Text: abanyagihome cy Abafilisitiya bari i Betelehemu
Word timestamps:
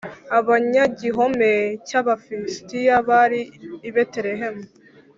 abanyagihome 0.39 1.51
cy 1.87 1.93
Abafilisitiya 1.99 2.95
bari 3.09 3.41
i 3.87 3.89
Betelehemu 3.95 4.65